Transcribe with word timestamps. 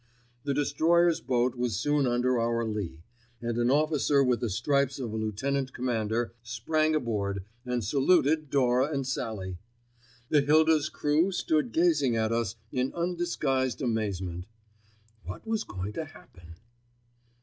The 0.45 0.55
destroyer's 0.55 1.21
boat 1.21 1.53
was 1.55 1.77
soon 1.79 2.07
under 2.07 2.39
our 2.39 2.65
lee, 2.65 3.03
and 3.39 3.55
an 3.59 3.69
officer 3.69 4.23
with 4.23 4.39
the 4.39 4.49
stripes 4.49 4.97
of 4.97 5.13
a 5.13 5.15
lieutenant 5.15 5.73
commander 5.73 6.33
sprang 6.41 6.95
aboard 6.95 7.43
and 7.67 7.83
saluted 7.83 8.49
Dora 8.49 8.91
and 8.91 9.05
Sallie. 9.05 9.59
The 10.29 10.41
Hilda's 10.41 10.89
crew 10.89 11.31
stood 11.31 11.71
gazing 11.71 12.15
at 12.15 12.31
us 12.31 12.55
in 12.71 12.91
undisguised 12.95 13.79
amazement. 13.79 14.45
What 15.23 15.45
was 15.45 15.63
going 15.63 15.93
to 15.93 16.05
happen? 16.05 16.55